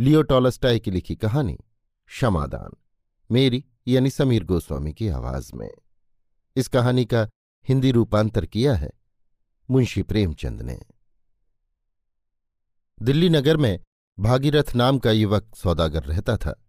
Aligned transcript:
लियो 0.00 0.22
Tolstoy 0.22 0.78
की 0.78 0.90
लिखी 0.90 1.16
कहानी, 1.16 1.54
क्षमादान। 2.06 2.70
मेरी 3.30 3.64
यानी 3.86 4.10
समीर 4.10 4.44
गोस्वामी 4.44 4.92
की 4.92 5.08
आवाज़ 5.08 5.54
में। 5.54 5.70
इस 6.56 6.68
कहानी 6.68 7.04
का 7.04 7.28
हिंदी 7.68 7.90
रूपांतर 7.90 8.46
किया 8.46 8.74
है 8.74 8.90
मुंशी 9.70 10.02
प्रेमचंद 10.02 10.62
ने। 10.62 10.82
दिल्ली 13.02 13.28
नगर 13.28 13.56
में 13.56 13.80
भागीरथ 14.20 14.74
नाम 14.74 14.98
का 14.98 15.10
युवक 15.10 15.54
सौदागर 15.54 16.02
रहता 16.02 16.36
था। 16.36 16.64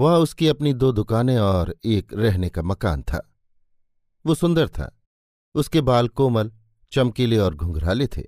वह 0.00 0.16
उसकी 0.16 0.48
अपनी 0.48 0.74
दो 0.74 0.92
दुकानें 0.92 1.38
और 1.38 1.76
एक 1.84 2.14
रहने 2.14 2.48
का 2.48 2.62
मकान 2.62 3.02
था। 3.02 3.34
वो 4.26 4.34
सुंदर 4.34 4.68
था। 4.68 5.00
उसके 5.54 5.80
बाल 5.80 6.08
कोमल, 6.08 6.52
चमकीले 6.92 7.38
और 7.38 7.54
घुंघराले 7.54 8.06
थे। 8.06 8.22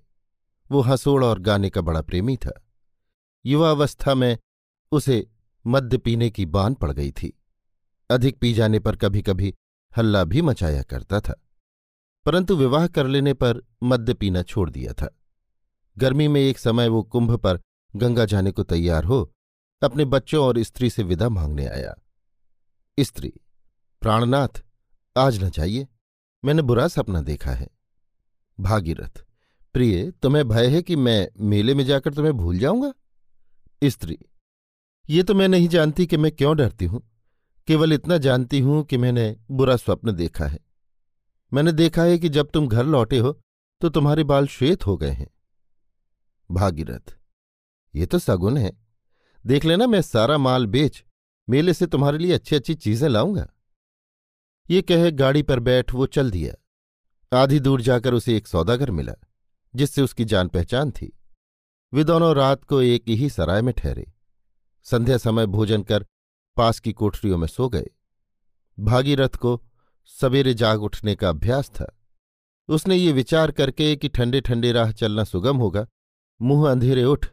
वो 0.71 0.81
हंसोड़ 0.81 1.25
और 1.25 1.39
गाने 1.39 1.71
का 1.71 1.81
बड़ा 1.81 2.03
प्रेमी 2.03 2.37
था। 2.37 2.63
युवावस्था 3.47 4.15
में 4.15 4.37
उसे 4.93 5.27
मद्य 5.65 5.99
पीने 5.99 6.31
की 6.31 6.47
बान 6.47 6.75
पड़ 6.75 6.91
गई 6.93 7.11
थी। 7.13 7.33
अधिक 8.11 8.39
पी 8.39 8.53
जाने 8.53 8.79
पर 8.79 8.97
कभी 8.97 9.23
कभी 9.23 9.55
हल्ला 9.93 10.23
भी 10.25 10.43
मचाया 10.43 10.83
करता 10.83 11.21
था, 11.21 11.41
परंतु 12.27 12.57
विवाह 12.57 12.87
कर 12.87 13.07
लेने 13.07 13.35
पर 13.35 13.63
मद्य 13.83 14.15
पीना 14.15 14.43
छोड़ 14.43 14.69
दिया 14.71 14.93
था। 14.93 15.09
गर्मी 15.97 16.29
में 16.29 16.41
एक 16.41 16.59
समय 16.59 16.89
वो 16.89 17.03
कुंभ 17.03 17.37
पर 17.37 17.61
गंगा 17.95 18.25
जाने 18.25 18.51
को 18.51 18.63
तैयार 18.63 19.05
हो 19.05 19.21
अपने 19.83 20.05
बच्चों 20.05 20.45
और 20.45 20.63
स्त्री 20.63 20.91
से 20.91 21.03
विदा 21.03 21.29
मांगने 21.29 21.67
आया। 21.67 21.95
स्त्री, 22.99 23.33
प्राणनाथ, 24.03 24.63
आज 25.17 25.43
न 25.45 25.51
जाइए, 25.51 25.87
मैंने 26.45 26.63
बुरा 26.63 26.87
सपना 26.89 27.23
देखा 27.23 27.51
है। 27.51 27.69
भागीरथ, 28.59 29.25
प्रिय, 29.75 30.11
तुम्हें 30.13 30.47
भय 30.49 30.67
है 30.67 30.83
कि 30.83 30.97
मैं 30.97 31.29
मेले 31.41 31.75
में 31.75 31.85
जाकर 31.85 32.15
तुम्हें 32.15 32.35
भूल 32.35 32.59
जाऊँगा? 32.59 32.93
स्त्री। 33.83 34.19
ये 35.09 35.23
तो 35.23 35.35
मैं 35.35 35.49
नहीं 35.49 35.69
जानती 35.69 36.07
कि 36.07 36.17
मैं 36.17 36.31
क्यों 36.33 36.57
डरती 36.57 36.85
हूँ। 36.85 37.03
केवल 37.69 37.93
इतना 37.93 38.19
जानती 38.19 38.61
हूँ 38.61 38.83
कि 38.85 38.97
मैंने 38.97 39.37
बुरा 39.51 39.77
स्वप्न 39.77 40.13
देखा 40.13 40.47
है। 40.47 40.59
मैंने 41.53 41.73
देखा 41.73 42.03
है 42.03 42.19
कि 42.19 42.29
जब 42.29 42.51
तुम 42.51 42.69
घर 42.69 42.85
लौटे 42.85 43.19
हो 43.19 43.33
तो 43.81 43.89
तुम्हारे 43.89 44.25
बाल 44.25 44.47
श्वेत 44.47 44.87
हो 44.87 44.97
गए 44.97 45.11
हैं। 45.11 45.29
भागीरथ, 46.51 47.15
ये 47.95 48.07
तो 48.07 48.19
सगुन 48.19 48.57
है। 48.57 48.73
देख 49.45 49.65
लेना 49.65 49.87
मैं 49.87 50.01
सारा 50.03 50.39
माल 50.39 50.67
बेच, 50.67 51.03
मेले 51.49 51.75
से 51.75 51.87
तुम्हारे 51.87 52.19
लिए 52.19 52.33
अच्छी 52.33 52.57
अच्छी 52.57 52.75
चीज़ें 52.75 53.09
लाऊँगा। 53.09 53.47
ये 54.69 54.83
कहे 54.83 55.11
गाड़ी 55.13 55.43
पर 55.43 55.61
बैठ 55.61 55.95
वो 55.95 56.07
चल 56.09 56.31
दिया। 56.31 56.55
आधी 57.33 57.61
दूर 57.61 57.81
जाकर 57.81 58.15
उसे 58.15 58.37
एक 58.37 58.47
सौदागर 58.47 58.91
मिला, 58.91 59.15
जिससे 59.75 60.03
उसकी 60.03 60.25
जान 60.25 60.49
पहचान 60.49 60.91
थी। 60.91 61.13
वे 61.95 62.05
दोनों 62.05 62.35
रात 62.37 62.65
को 62.65 62.83
एक 62.83 63.05
ही 63.09 63.31
सराय 63.31 63.63
में 63.63 63.75
ठहरे। 63.75 64.13
संध्या 64.85 65.19
समय 65.19 65.47
भोजन 65.47 65.83
कर 65.83 66.07
पास 66.57 66.81
की 66.81 66.93
कोठरियों 66.93 67.39
में 67.39 67.47
सो 67.47 67.69
गए। 67.69 67.87
भागीरथ 68.81 69.29
को 69.29 69.63
सवेरे 70.07 70.55
जाग 70.55 70.83
उठने 70.83 71.15
का 71.15 71.29
अभ्यास 71.29 71.71
था। 71.71 71.99
उसने 72.69 72.97
ये 72.97 73.13
विचार 73.13 73.51
करके 73.51 73.97
कि 73.97 74.09
ठंडे 74.09 74.41
ठंडे 74.41 74.73
राह 74.73 74.93
चलना 74.93 75.25
सुगम 75.25 75.57
होगा, 75.57 75.87
मुँह 76.43 76.71
अंधेरे 76.71 77.05
उठ, 77.05 77.27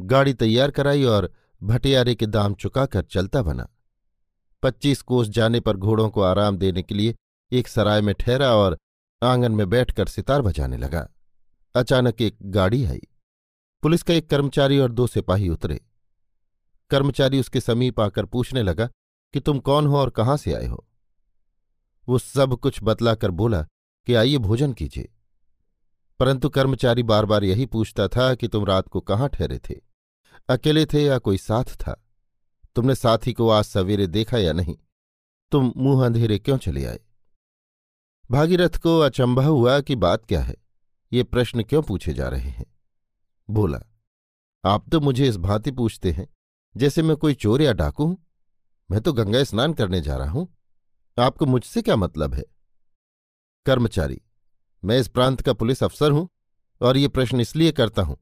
गाड़ी 0.00 0.34
तैयार 0.34 0.70
कराई 0.70 1.04
और 1.04 1.32
भटियारे 1.62 2.14
के 2.14 2.26
दाम 2.26 2.54
चुकाकर 2.54 3.02
चलता 3.02 3.42
बना। 3.42 3.68
पच्चीस 4.62 5.02
कोस 5.02 5.28
जाने 5.28 5.60
पर 5.60 5.76
घोड़ों 5.76 6.10
को 6.10 6.22
आराम 6.22 6.56
देने 6.56 6.82
के 6.82 6.94
लिए 6.94 7.14
एक 7.52 7.68
सराय 7.68 8.00
में 8.00 8.14
ठहरा 8.14 8.54
और 8.54 8.78
आँगन 9.22 9.52
में 9.52 9.68
बैठकर 9.68 10.06
सितार 10.06 10.42
बजाने 10.42 10.76
लगा। 10.76 11.08
अचानक 11.74 12.22
एक 12.22 12.36
गाड़ी 12.42 12.84
आई। 12.84 13.02
पुलिस 13.86 14.02
का 14.02 14.14
एक 14.14 14.30
कर्मचारी 14.30 14.78
और 14.78 14.92
दो 14.92 15.06
सिपाही 15.06 15.48
उतरे। 15.48 15.80
कर्मचारी 16.90 17.40
उसके 17.40 17.60
समीप 17.60 18.00
आकर 18.00 18.24
पूछने 18.24 18.62
लगा 18.62 18.86
कि 19.32 19.40
तुम 19.40 19.58
कौन 19.58 19.86
हो 19.86 19.96
और 19.96 20.10
कहाँ 20.10 20.36
से 20.36 20.54
आए 20.54 20.66
हो? 20.66 20.88
वो 22.08 22.18
सब 22.18 22.56
कुछ 22.56 22.80
बतलाकर 22.82 23.30
बोला 23.30 23.62
कि 24.06 24.14
आइए 24.14 24.38
भोजन 24.38 24.72
कीजिए। 24.72 25.12
परंतु 26.18 26.48
कर्मचारी 26.48 27.02
बार 27.02 27.24
बार 27.24 27.44
यही 27.44 27.66
पूछता 27.66 28.08
था 28.08 28.34
कि 28.34 28.48
तुम 28.48 28.64
रात 28.64 28.88
को 28.88 29.00
कहाँ 29.00 29.28
ठहरे 29.28 29.58
थे? 29.58 29.74
अकेले 30.48 30.86
थे 30.86 31.04
या 31.04 31.18
कोई 31.18 31.38
साथ 31.38 31.64
था? 31.64 32.04
तुमने 32.74 32.94
साथी 32.94 33.32
को 33.32 33.48
आज 33.48 33.64
सवेरे 33.64 34.06
देखा 34.06 34.38
या 34.38 34.52
नहीं? 34.52 34.76
तुम 35.50 35.72
मुँह 35.76 36.06
अंधेरे 36.06 36.38
क्यों 36.38 36.58
चले 36.58 36.84
आए? 36.84 37.00
भागीरथ 38.30 38.82
को 38.82 38.98
अचंभा 38.98 39.44
हुआ 39.44 39.80
कि 39.80 39.96
बात 39.96 40.26
क्या 40.26 40.42
है? 40.42 40.56
ये 41.12 41.22
प्रश्न 41.22 41.62
क्यों 41.62 41.82
पूछे 41.82 42.12
जा 42.12 42.28
रहे 42.28 42.50
हैं? 42.50 42.75
बोला, 43.48 43.78
आप 44.64 44.88
तो 44.90 45.00
मुझे 45.00 45.28
इस 45.28 45.36
भांति 45.36 45.70
पूछते 45.70 46.12
हैं, 46.12 46.26
जैसे 46.74 47.02
मैं 47.02 47.16
कोई 47.16 47.34
चोर 47.34 47.62
या 47.62 47.72
डाकू 47.72 48.04
हूँ। 48.04 48.16
मैं 48.90 49.00
तो 49.00 49.12
गंगा 49.12 49.42
स्नान 49.44 49.72
करने 49.72 50.00
जा 50.00 50.16
रहा 50.16 50.30
हूँ। 50.30 50.48
आपको 51.18 51.46
मुझसे 51.46 51.82
क्या 51.82 51.96
मतलब 51.96 52.34
है? 52.34 52.44
कर्मचारी, 53.66 54.20
मैं 54.82 54.98
इस 54.98 55.08
प्रांत 55.08 55.40
का 55.40 55.52
पुलिस 55.52 55.82
अफसर 55.82 56.10
हूँ, 56.10 56.28
और 56.80 56.96
ये 56.96 57.08
प्रश्न 57.08 57.40
इसलिए 57.40 57.72
करता 57.72 58.02
हूँ 58.02 58.16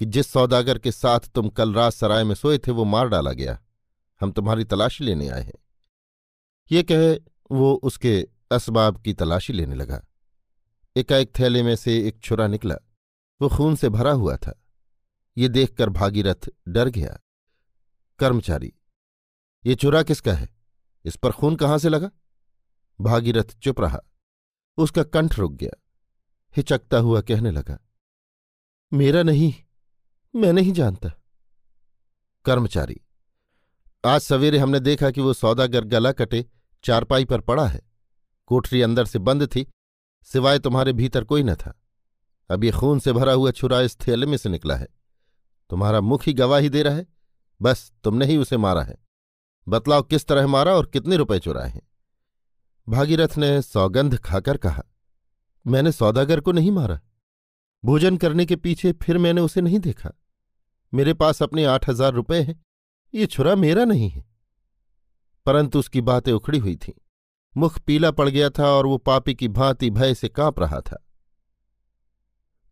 कि 0.00 0.04
जिस 0.04 0.32
सौदागर 0.32 0.78
के 0.78 0.92
साथ 0.92 1.20
तुम 1.34 1.48
कल 1.48 1.74
रात 1.74 1.92
सराय 1.92 2.24
में 2.24 2.34
सोए 2.34 2.58
थे, 2.58 2.70
वो 2.70 2.84
मार 2.84 3.08
डाला 3.08 3.32
गया। 3.32 3.58
हम 4.20 4.32
तुम्हारी 4.32 4.64
तलाशी 4.64 5.04
लेने 5.04 5.28
आए 5.28 5.42
हैं। 5.42 5.58
ये 6.70 6.82
कहे, 6.82 7.14
वो 7.50 7.72
उसके 7.74 8.28
असबाब 8.52 9.00
की 9.02 9.12
तलाशी 9.14 9.52
लेने 9.52 9.74
लगा। 9.74 10.04
एकाएक 10.96 11.32
थैले 11.38 11.62
में 11.62 11.74
से 11.76 11.96
एक 12.08 12.20
छुरा 12.20 12.46
निकला। 12.46 12.74
वो 13.40 13.48
खून 13.48 13.74
से 13.76 13.88
भरा 13.88 14.12
हुआ 14.12 14.36
था। 14.36 14.60
ये 15.36 15.48
देखकर 15.48 15.88
भागीरथ 15.88 16.48
डर 16.68 16.88
गया। 16.88 17.18
कर्मचारी, 18.18 18.72
ये 19.64 19.74
चुरा 19.74 20.02
किसका 20.02 20.32
है? 20.32 20.48
इस 21.04 21.16
पर 21.16 21.32
खून 21.32 21.56
कहाँ 21.56 21.78
से 21.78 21.88
लगा? 21.88 22.10
भागीरथ 23.00 23.58
चुप 23.62 23.80
रहा। 23.80 24.00
उसका 24.78 25.02
कंठ 25.04 25.38
रुक 25.38 25.52
गया। 25.52 25.80
हिचकता 26.56 26.98
हुआ 26.98 27.20
कहने 27.20 27.50
लगा, 27.50 27.78
मेरा 28.92 29.22
नहीं, 29.22 29.52
मैं 30.34 30.52
नहीं 30.52 30.72
जानता। 30.72 31.10
कर्मचारी, 32.44 33.00
आज 34.04 34.20
सवेरे 34.20 34.58
हमने 34.58 34.80
देखा 34.80 35.10
कि 35.10 35.20
वो 35.20 35.32
सौदागर 35.32 35.84
गला 35.84 36.12
कटे 36.12 36.44
चारपाई 36.84 37.24
पर 37.24 37.40
पड़ा 37.40 37.66
है। 37.66 37.80
कोठरी 38.46 38.82
अंदर 38.82 39.04
से 39.04 39.18
बंद 39.18 39.46
थी, 39.46 39.66
सिवाय 40.24 40.58
तुम्हारे 40.58 40.92
भीतर 40.92 41.24
कोई 41.24 41.42
न 41.42 41.54
था। 41.54 41.78
अब 42.50 42.64
ये 42.64 42.70
खून 42.70 42.98
से 42.98 43.12
भरा 43.12 43.32
हुआ 43.32 43.50
छुरा 43.50 43.80
इस 43.80 43.96
थैले 43.98 44.26
में 44.26 44.36
से 44.36 44.48
निकला 44.48 44.76
है। 44.76 44.88
तुम्हारा 45.70 46.00
मुख 46.00 46.26
ही 46.26 46.32
गवाही 46.32 46.68
दे 46.68 46.82
रहा 46.82 46.94
है। 46.94 47.06
बस, 47.60 47.92
तुमने 48.04 48.26
ही 48.26 48.36
उसे 48.36 48.56
मारा 48.56 48.82
है। 48.82 48.96
बतलाओ 49.66 50.02
किस 50.02 50.26
तरह 50.26 50.46
मारा 50.46 50.74
और 50.74 50.86
कितने 50.86 51.16
रुपए 51.16 51.38
चुराए 51.38 51.68
हैं? 51.68 51.82
भागीरथ 52.88 53.36
ने 53.38 53.60
सौगंध 53.62 54.16
खाकर 54.16 54.56
कहा, 54.56 54.82
मैंने 55.66 55.92
सौदागर 55.92 56.40
को 56.40 56.52
नहीं 56.52 56.70
मारा। 56.70 57.00
भोजन 57.84 58.16
करने 58.16 58.46
के 58.46 58.56
पीछे 58.56 58.92
फिर 58.92 59.18
मैंने 59.18 59.40
उसे 59.40 59.60
नहीं 59.60 59.78
देखा। 59.78 60.10
मेरे 60.92 61.14
पास 61.14 61.42
अपने 61.42 61.64
आठ 61.64 61.88
हज़ार 61.88 62.12
रुपये 62.12 62.42
हैं, 62.42 62.64
ये 63.14 63.26
छुरा 63.26 63.54
मेरा 63.56 63.84
नहीं 63.84 64.08
है। 64.10 64.24
परंतु 65.46 65.78
उसकी 65.78 66.00
बातें 66.00 66.32
उखड़ी 66.32 66.58
हुई 66.58 66.76
थीं। 66.76 66.92
मुख 67.56 67.78
पीला 67.78 68.10
पड़ 68.10 68.28
गया 68.28 68.50
था 68.50 68.68
और 68.68 68.86
वो 68.86 68.98
पापी 68.98 69.34
की 69.34 69.48
भांति 69.48 69.90
भय 69.90 70.14
से 70.14 70.28
काँप 70.28 70.60
रहा 70.60 70.80
था। 70.80 71.04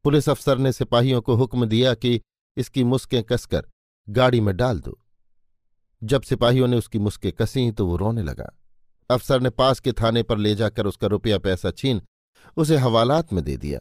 पुलिस 0.04 0.28
अफसर 0.28 0.58
ने 0.58 0.72
सिपाहियों 0.72 1.20
को 1.22 1.34
हुक्म 1.34 1.66
दिया 1.66 1.94
कि 1.94 2.20
इसकी 2.56 2.84
मुस्कें 2.84 3.22
कसकर 3.24 3.66
गाड़ी 4.08 4.40
में 4.40 4.56
डाल 4.56 4.80
दो। 4.80 4.98
जब 6.02 6.22
सिपाहियों 6.22 6.68
ने 6.68 6.76
उसकी 6.76 6.98
मुस्कें 6.98 7.32
कसी 7.32 7.70
तो 7.72 7.86
वो 7.86 7.96
रोने 7.96 8.22
लगा। 8.22 8.50
अफसर 9.10 9.40
ने 9.40 9.50
पास 9.50 9.80
के 9.80 9.92
थाने 9.92 10.22
पर 10.22 10.38
ले 10.38 10.54
जाकर 10.54 10.86
उसका 10.86 11.06
रुपया 11.06 11.38
पैसा 11.38 11.70
छीन, 11.70 12.02
उसे 12.56 12.76
हवालात 12.76 13.32
में 13.32 13.42
दे 13.44 13.56
दिया। 13.56 13.80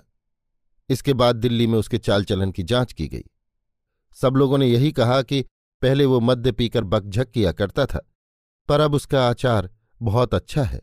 इसके 0.90 1.14
बाद 1.14 1.36
दिल्ली 1.36 1.68
में 1.68 1.78
उसके 1.80 1.98
चाल 1.98 2.24
चलन 2.24 2.52
की 2.52 2.64
जाँच 2.64 2.94
की 2.94 3.08
गई। 3.08 3.24
सब 4.18 4.36
लोगों 4.36 4.58
ने 4.58 4.68
यही 4.68 4.92
कहा 4.92 5.22
कि 5.22 5.42
पहले 5.82 6.06
वो 6.06 6.20
मद्य 6.20 6.52
पीकर 6.52 6.84
बकझक 6.84 7.30
किया 7.32 7.52
करता 7.52 7.86
था, 7.86 8.06
पर 8.70 8.80
अब 8.80 8.94
उसका 8.94 9.30
आचार 9.30 9.70
बहुत 10.02 10.34
अच्छा 10.34 10.64
है। 10.64 10.82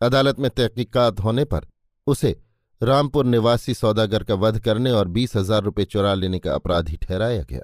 अदालत 0.00 0.38
में 0.38 0.50
तहकीकात 0.50 1.20
होने 1.20 1.44
पर 1.44 1.66
उसे 2.06 2.40
रामपुर 2.80 3.24
निवासी 3.24 3.74
सौदागर 3.74 4.22
का 4.24 4.34
वध 4.34 4.58
करने 4.60 4.90
और 4.90 5.08
बीस 5.08 5.34
हज़ार 5.36 5.62
रुपये 5.62 5.84
चुरा 5.84 6.12
लेने 6.14 6.38
का 6.38 6.54
अपराधी 6.54 6.96
ठहराया 6.96 7.42
गया। 7.42 7.62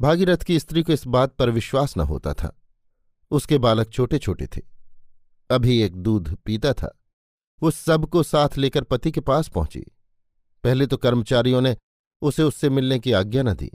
भागीरथ 0.00 0.42
की 0.44 0.58
स्त्री 0.60 0.82
को 0.82 0.92
इस 0.92 1.06
बात 1.06 1.34
पर 1.34 1.50
विश्वास 1.50 1.96
न 1.96 2.00
होता 2.00 2.34
था। 2.34 2.54
उसके 3.30 3.58
बालक 3.58 3.90
छोटे 3.90 4.18
छोटे 4.18 4.46
थे। 4.46 4.60
अभी 5.50 5.80
एक 5.82 5.96
दूध 5.96 6.34
पीता 6.36 6.72
था। 6.72 6.94
वो 7.62 7.70
सबको 7.70 8.22
साथ 8.22 8.58
लेकर 8.58 8.84
पति 8.84 9.10
के 9.10 9.20
पास 9.20 9.48
पहुँची। 9.48 9.84
पहले 10.64 10.86
तो 10.86 10.96
कर्मचारियों 10.96 11.60
ने 11.60 11.76
उसे 12.22 12.42
उससे 12.42 12.70
मिलने 12.70 12.98
की 12.98 13.12
आज्ञा 13.12 13.42
न 13.42 13.54
दी, 13.54 13.70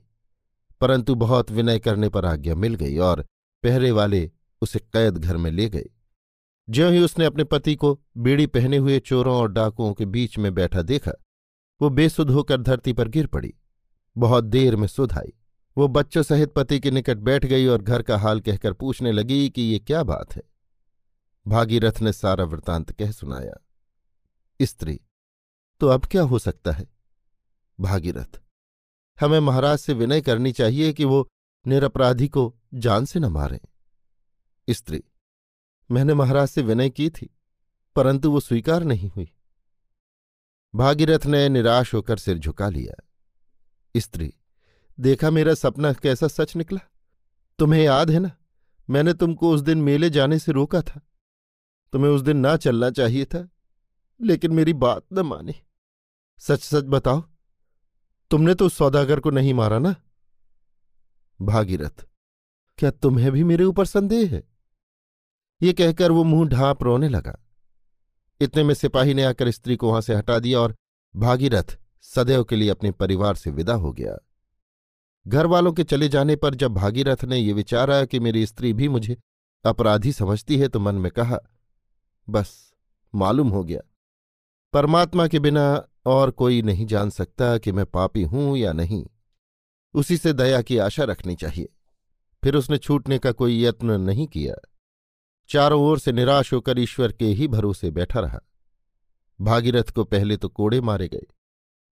परंतु 0.81 1.15
बहुत 1.15 1.51
विनय 1.51 1.79
करने 1.79 2.09
पर 2.09 2.25
आज्ञा 2.25 2.55
मिल 2.55 2.75
गई 2.75 2.97
और 2.99 3.25
पहरे 3.63 3.91
वाले 3.91 4.29
उसे 4.61 4.79
कैद 4.79 5.17
घर 5.17 5.37
में 5.37 5.51
ले 5.51 5.67
गए। 5.69 5.89
ज्यों 6.69 6.91
ही 6.93 6.99
उसने 6.99 7.25
अपने 7.25 7.43
पति 7.43 7.75
को 7.75 7.99
बीड़ी 8.17 8.45
पहने 8.47 8.77
हुए 8.77 8.99
चोरों 8.99 9.35
और 9.35 9.51
डाकुओं 9.51 9.93
के 9.93 10.05
बीच 10.05 10.37
में 10.37 10.53
बैठा 10.53 10.81
देखा, 10.81 11.11
वो 11.81 11.89
बेसुध 11.89 12.29
होकर 12.29 12.61
धरती 12.61 12.93
पर 12.93 13.07
गिर 13.07 13.27
पड़ी। 13.27 13.53
बहुत 14.17 14.43
देर 14.43 14.75
में 14.75 14.87
सुध 14.87 15.13
आई। 15.13 15.33
वो 15.77 15.87
बच्चों 15.87 16.23
सहित 16.23 16.53
पति 16.53 16.79
के 16.79 16.91
निकट 16.91 17.17
बैठ 17.17 17.45
गई 17.45 17.65
और 17.67 17.81
घर 17.81 18.01
का 18.01 18.17
हाल 18.17 18.39
कहकर 18.39 18.73
पूछने 18.73 19.11
लगी 19.11 19.49
कि 19.49 19.61
ये 19.61 19.79
क्या 19.79 20.03
बात 20.03 20.35
है। 20.35 20.41
भागीरथ 21.45 22.01
ने 22.01 22.13
सारा 22.13 22.43
वृतांत 22.43 22.91
कह 22.91 23.11
सुनाया। 23.11 23.53
स्त्री 24.59 24.99
तो 25.79 25.87
अब 25.87 26.05
क्या 26.05 26.23
हो 26.23 26.39
सकता 26.39 26.71
है? 26.71 26.87
भागीरथ, 27.79 28.41
हमें 29.17 29.39
महाराज 29.39 29.79
से 29.79 29.93
विनय 29.93 30.21
करनी 30.21 30.51
चाहिए 30.51 30.93
कि 30.93 31.05
वो 31.05 31.27
निरपराधी 31.65 32.27
को 32.27 32.53
जान 32.73 33.05
से 33.05 33.19
न 33.19 33.25
मारें। 33.25 33.59
स्त्री 34.69 35.03
मैंने 35.89 36.13
महाराज 36.13 36.47
से 36.47 36.61
विनय 36.61 36.89
की 36.89 37.09
थी, 37.09 37.29
परंतु 37.95 38.31
वो 38.31 38.39
स्वीकार 38.39 38.83
नहीं 38.83 39.09
हुई। 39.09 39.29
भागीरथ 40.73 41.25
ने 41.25 41.47
निराश 41.49 41.93
होकर 41.93 42.17
सिर 42.17 42.37
झुका 42.37 42.69
लिया। 42.69 43.01
स्त्री, 43.95 44.33
देखा 44.99 45.29
मेरा 45.29 45.53
सपना 45.53 45.93
कैसा 45.93 46.27
सच 46.27 46.55
निकला? 46.55 46.79
तुम्हें 47.59 47.83
याद 47.83 48.11
है 48.11 48.19
ना, 48.19 48.31
मैंने 48.89 49.13
तुमको 49.13 49.51
उस 49.51 49.61
दिन 49.61 49.81
मेले 49.81 50.09
जाने 50.09 50.39
से 50.39 50.51
रोका 50.51 50.81
था। 50.81 51.01
तुम्हें 51.93 52.11
उस 52.11 52.21
दिन 52.21 52.37
ना 52.37 52.55
चलना 52.57 52.89
चाहिए 52.89 53.25
था, 53.25 53.47
लेकिन 54.19 54.51
मेरी 54.51 54.73
बात 54.75 55.05
न 55.13 55.19
मानी। 55.19 55.55
सच 56.41 56.61
सच 56.61 56.83
बताओ, 56.83 57.23
तुमने 58.31 58.53
तो 58.55 58.65
उस 58.65 58.77
सौदागर 58.77 59.19
को 59.19 59.29
नहीं 59.29 59.53
मारा 59.53 59.79
ना? 59.79 59.95
भागीरथ, 61.39 62.05
क्या 62.79 62.91
तुम्हें 62.91 63.31
भी 63.31 63.43
मेरे 63.43 63.63
ऊपर 63.63 63.85
संदेह 63.85 64.29
है? 64.31 64.43
ये 65.63 65.73
कहकर 65.73 66.11
वो 66.11 66.23
मुँह 66.23 66.49
ढांप 66.49 66.83
रोने 66.83 67.09
लगा। 67.09 67.39
इतने 68.41 68.63
में 68.63 68.73
सिपाही 68.73 69.13
ने 69.13 69.23
आकर 69.23 69.51
स्त्री 69.51 69.75
को 69.75 69.89
वहाँ 69.89 70.01
से 70.01 70.15
हटा 70.15 70.39
दिया 70.39 70.59
और 70.59 70.75
भागीरथ 71.15 71.77
सदैव 72.01 72.43
के 72.43 72.55
लिए 72.55 72.69
अपने 72.69 72.91
परिवार 72.91 73.35
से 73.35 73.51
विदा 73.51 73.73
हो 73.73 73.93
गया। 73.93 74.17
घर 75.27 75.45
वालों 75.45 75.73
के 75.73 75.83
चले 75.83 76.09
जाने 76.09 76.35
पर 76.35 76.55
जब 76.55 76.71
भागीरथ 76.73 77.23
ने 77.23 77.37
यह 77.37 77.53
विचारा 77.53 78.05
कि 78.05 78.19
मेरी 78.19 78.45
स्त्री 78.45 78.73
भी 78.73 78.89
मुझे 78.89 79.17
अपराधी 79.65 80.11
समझती 80.11 80.57
है 80.57 80.67
तो 80.67 80.79
मन 80.79 80.95
में 80.95 81.11
कहा, 81.11 81.39
बस, 82.29 82.73
मालूम 83.15 83.49
हो 83.49 83.63
गया। 83.63 83.81
परमात्मा 84.73 85.27
के 85.27 85.39
बिना 85.39 85.87
और 86.05 86.31
कोई 86.31 86.61
नहीं 86.61 86.85
जान 86.85 87.09
सकता 87.09 87.57
कि 87.57 87.71
मैं 87.71 87.85
पापी 87.85 88.23
हूँ 88.23 88.57
या 88.57 88.73
नहीं। 88.73 89.05
उसी 89.93 90.17
से 90.17 90.33
दया 90.33 90.61
की 90.61 90.77
आशा 90.77 91.03
रखनी 91.03 91.35
चाहिए। 91.35 91.69
फिर 92.43 92.55
उसने 92.55 92.77
छूटने 92.77 93.19
का 93.19 93.31
कोई 93.31 93.63
यत्न 93.63 93.91
नहीं 93.91 94.27
किया। 94.27 94.55
चारों 95.53 95.81
ओर 95.83 95.99
से 95.99 96.11
निराश 96.11 96.53
होकर 96.53 96.79
ईश्वर 96.79 97.11
के 97.11 97.25
ही 97.25 97.47
भरोसे 97.47 97.91
बैठा 97.91 98.19
रहा। 98.19 98.39
भागीरथ 99.41 99.83
को 99.83 100.03
पहले 100.03 100.37
तो 100.37 100.49
कोड़े 100.49 100.81
मारे 100.81 101.07
गए। 101.07 101.25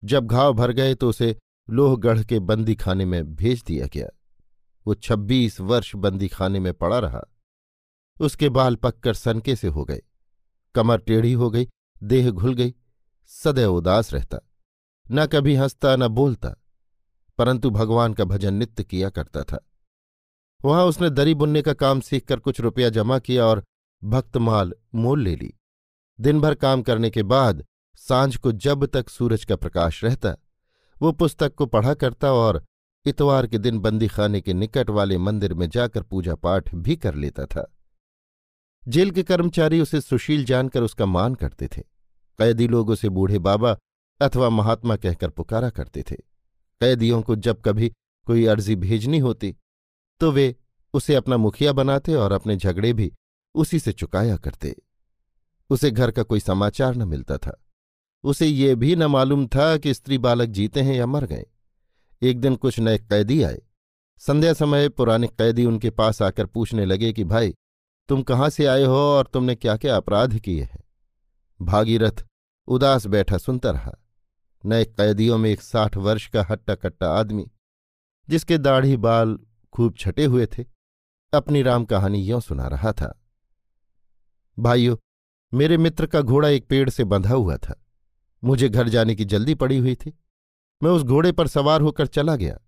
जब 0.04 0.26
घाव 0.26 0.52
भर 0.52 0.72
गए 0.72 0.94
तो 0.94 1.08
उसे 1.08 1.36
लोहगढ़ 1.70 2.24
के 2.24 2.38
बंदी 2.40 2.74
खाने 2.74 3.04
में 3.04 3.34
भेज 3.34 3.62
दिया 3.62 3.86
गया। 3.86 4.08
वो 4.86 4.94
छब्बीस 4.94 5.60
वर्ष 5.60 5.94
बंदी 5.94 6.28
खाने 6.28 6.60
में 6.60 6.74
पड़ा 6.74 6.98
रहा। 6.98 7.20
उसके 8.20 8.48
बाल 8.48 8.76
पककर 8.76 9.14
सनके 9.14 9.56
से 9.56 9.68
हो 9.68 9.84
गए। 9.84 10.02
कमर 10.74 10.98
टेढ़ी 10.98 11.32
हो 11.32 11.50
गई, 11.50 11.68
देह 12.02 12.30
घुल 12.30 12.54
गई, 12.54 12.74
सदैव 13.26 13.74
उदास 13.74 14.12
रहता। 14.14 14.38
न 15.10 15.26
कभी 15.26 15.54
हंसता, 15.54 15.96
न 15.96 16.08
बोलता, 16.08 16.54
परंतु 17.38 17.70
भगवान 17.70 18.14
का 18.14 18.24
भजन 18.24 18.54
नित्य 18.54 18.84
किया 18.84 19.10
करता 19.10 19.42
था। 19.42 19.68
वहाँ 20.64 20.84
उसने 20.84 21.10
दरी 21.10 21.34
बुनने 21.34 21.62
का 21.62 21.72
काम 21.72 22.00
सीखकर 22.00 22.38
कुछ 22.38 22.60
रुपया 22.60 22.88
जमा 22.88 23.18
किया 23.18 23.46
और 23.46 23.64
भक्तमाल 24.04 24.74
मोल 24.94 25.22
ले 25.22 25.36
ली। 25.36 25.54
दिन 26.20 26.40
भर 26.40 26.54
काम 26.54 26.82
करने 26.82 27.10
के 27.10 27.22
बाद 27.22 27.64
साँझ 27.96 28.36
को 28.36 28.52
जब 28.52 28.86
तक 28.86 29.08
सूरज 29.08 29.44
का 29.44 29.56
प्रकाश 29.56 30.04
रहता, 30.04 30.36
वो 31.02 31.12
पुस्तक 31.12 31.54
को 31.54 31.66
पढ़ा 31.66 31.94
करता 31.94 32.32
और 32.32 32.64
इतवार 33.06 33.46
के 33.46 33.58
दिन 33.58 33.78
बंदी 33.78 34.08
खाने 34.08 34.40
के 34.40 34.54
निकट 34.54 34.90
वाले 34.90 35.18
मंदिर 35.18 35.54
में 35.54 35.68
जाकर 35.70 36.02
पूजा 36.02 36.34
पाठ 36.34 36.74
भी 36.74 36.96
कर 36.96 37.14
लेता 37.14 37.46
था। 37.46 37.76
जेल 38.88 39.10
के 39.10 39.22
कर्मचारी 39.22 39.80
उसे 39.80 40.00
सुशील 40.00 40.44
जानकर 40.44 40.82
उसका 40.82 41.06
मान 41.06 41.34
करते 41.34 41.68
थे। 41.68 41.82
कैदी 42.38 42.68
लोग 42.68 42.88
उसे 42.88 43.08
बूढ़े 43.08 43.38
बाबा 43.38 43.76
अथवा 44.20 44.48
महात्मा 44.50 44.96
कहकर 44.96 45.30
पुकारा 45.30 45.70
करते 45.70 46.02
थे। 46.02 46.16
कैदियों 46.80 47.22
को 47.22 47.36
जब 47.36 47.60
कभी 47.60 47.92
कोई 48.26 48.46
अर्जी 48.46 48.76
भेजनी 48.76 49.18
होती 49.18 49.56
तो 50.22 50.32
वे 50.32 50.56
उसे 50.92 51.14
अपना 51.14 51.36
मुखिया 51.36 51.72
बनाते 51.72 52.14
और 52.14 52.32
अपने 52.32 52.56
झगड़े 52.56 52.92
भी 52.92 53.12
उसी 53.54 53.78
से 53.78 53.92
चुकाया 53.92 54.36
करते। 54.36 54.76
उसे 55.70 55.90
घर 55.90 56.10
का 56.10 56.22
कोई 56.22 56.40
समाचार 56.40 56.94
न 56.94 57.08
मिलता 57.08 57.36
था। 57.36 57.64
उसे 58.24 58.46
ये 58.46 58.74
भी 58.74 58.96
न 58.96 59.04
मालूम 59.04 59.46
था 59.46 59.76
कि 59.76 59.94
स्त्री 59.94 60.18
बालक 60.18 60.48
जीते 60.48 60.80
हैं 60.80 60.94
या 60.94 61.06
मर 61.06 61.24
गए। 61.24 61.46
एक 62.22 62.40
दिन 62.40 62.56
कुछ 62.56 62.78
नए 62.78 62.98
कैदी 62.98 63.42
आए। 63.42 63.62
संध्या 64.18 64.52
समय 64.52 64.88
पुराने 64.88 65.26
कैदी 65.26 65.66
उनके 65.66 65.90
पास 65.90 66.22
आकर 66.22 66.46
पूछने 66.46 66.84
लगे 66.84 67.12
कि, 67.12 67.24
भाई, 67.24 67.54
तुम 68.08 68.22
कहाँ 68.22 68.50
से 68.50 68.66
आए 68.66 68.84
हो 68.84 68.96
और 68.96 69.26
तुमने 69.32 69.54
क्या 69.54 69.76
क्या 69.76 69.96
अपराध 69.96 70.38
किए 70.38 70.62
हैं? 70.62 70.84
भागीरथ 71.62 72.24
उदास 72.66 73.06
बैठा 73.06 73.38
सुनता 73.38 73.70
रहा। 73.70 73.92
नए 74.64 74.84
कैदियों 74.84 75.38
में 75.38 75.50
एक 75.50 75.62
साठ 75.62 75.96
वर्ष 75.96 76.28
का 76.28 76.46
हट्टा 76.50 76.74
कट्टा 76.74 77.08
आदमी, 77.08 77.50
जिसके 78.28 78.58
दाढ़ी 78.58 78.96
बाल 78.96 79.38
खूब 79.72 79.94
छटे 79.98 80.24
हुए 80.24 80.46
थे। 80.46 80.64
अपनी 81.34 81.62
राम 81.62 81.84
कहानी 81.84 82.22
यों 82.22 82.40
सुना 82.40 82.68
रहा 82.68 82.92
था। 82.92 83.22
भाइयों, 84.58 84.96
मेरे 85.54 85.76
मित्र 85.76 86.06
का 86.06 86.20
घोड़ा 86.20 86.48
एक 86.48 86.66
पेड़ 86.66 86.90
से 86.90 87.04
बंधा 87.04 87.34
हुआ 87.34 87.56
था। 87.56 87.84
मुझे 88.44 88.68
घर 88.68 88.88
जाने 88.88 89.14
की 89.14 89.24
जल्दी 89.24 89.54
पड़ी 89.54 89.78
हुई 89.78 89.94
थी। 89.94 90.18
मैं 90.82 90.90
उस 90.90 91.02
घोड़े 91.02 91.32
पर 91.32 91.48
सवार 91.48 91.80
होकर 91.80 92.06
चला 92.06 92.36
गया। 92.36 92.58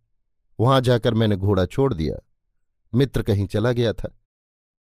वहाँ 0.61 0.81
जाकर 0.81 1.15
मैंने 1.15 1.37
घोड़ा 1.37 1.67
छोड़ 1.67 1.95
दिया। 1.95 2.17
मित्र 2.95 3.23
कहीं 3.23 3.47
चला 3.47 3.73
गया 3.73 3.93
था। 3.93 4.19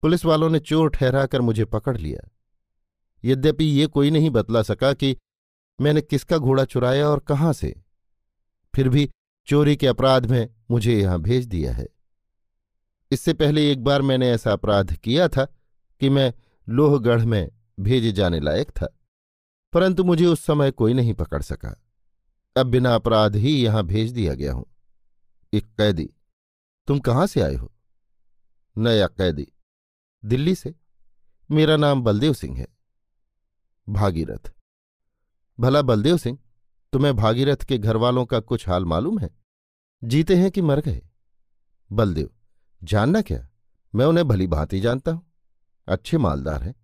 पुलिस 0.02 0.26
वालों 0.26 0.50
ने 0.50 0.60
चोर 0.60 0.90
ठहराकर 0.90 1.42
मुझे 1.42 1.66
पकड़ 1.66 1.98
लिया। 1.98 2.30
यद्यपि 3.24 3.66
ये 3.66 3.88
कोई 3.88 4.12
नहीं 4.12 4.30
बतला 4.30 4.64
सका 4.64 4.94
कि 4.94 5.18
मैंने 5.82 6.02
किसका 6.02 6.38
घोड़ा 6.38 6.66
चुराया 6.66 7.10
और 7.10 7.20
कहाँ 7.20 7.54
से। 7.54 7.84
फिर 8.76 8.90
भी 8.90 9.10
चोरी 9.46 9.76
के 9.76 9.88
अपराध 9.88 10.26
में 10.26 10.50
मुझे 10.72 11.02
यहाँ 11.02 11.22
भेज 11.22 11.46
दिया 11.46 11.74
है। 11.74 11.88
इससे 13.14 13.34
पहले 13.34 13.72
एक 13.72 13.84
बार 13.84 14.02
मैंने 14.02 14.30
ऐसा 14.32 14.52
अपराध 14.52 14.94
किया 14.94 15.28
था 15.28 15.46
कि 16.02 16.10
मैं 16.10 16.34
लोहगढ़ 16.68 17.26
में 17.26 17.50
भेजे 17.80 18.12
जाने 18.12 18.40
लायक 18.40 18.72
था, 18.72 18.88
परंतु 19.74 20.04
मुझे 20.04 20.26
उस 20.26 20.46
समय 20.46 20.72
कोई 20.72 20.94
नहीं 20.94 21.14
पकड़ 21.14 21.42
सका। 21.42 21.76
अब 22.56 22.68
बिना 22.68 22.94
अपराध 22.96 23.36
ही 23.36 23.52
यहाँ 23.56 23.84
भेज 23.86 24.12
दिया 24.12 24.34
गया 24.34 24.54
हूँ। 24.54 24.66
एक 25.54 25.66
कैदी, 25.78 26.10
तुम 26.88 27.00
कहाँ 27.00 27.28
से 27.28 27.42
आए 27.42 27.56
हो? 27.56 27.72
नया 28.76 29.08
कैदी, 29.08 29.48
दिल्ली 30.24 30.56
से? 30.56 30.74
मेरा 31.50 31.78
नाम 31.78 32.02
बलदेव 32.04 32.34
सिंह 32.34 32.58
है। 32.58 32.68
भागीरथ, 33.88 34.52
भला 35.60 35.82
बलदेव 35.82 36.18
सिंह, 36.18 36.38
तुम्हें 36.94 37.16
भागीरथ 37.16 37.64
के 37.64 37.78
घरवालों 37.78 38.26
का 38.26 38.40
कुछ 38.42 38.68
हाल 38.70 38.86
मालूम 38.86 39.20
है? 39.20 39.30
जीते 40.02 40.36
हैं 40.36 40.52
कि 40.52 40.62
मर 40.62 40.80
गए? 40.82 41.02
बलदेव 41.92 42.30
जानना 42.84 43.22
क्या? 43.22 43.48
मैं 43.96 44.06
उन्हें 44.06 44.28
भली 44.28 44.48
भांति 44.48 44.80
जानता 44.80 45.12
हूँ। 45.12 45.32
अच्छे 45.88 46.18
मालदार 46.18 46.64
हैं। 46.64 46.76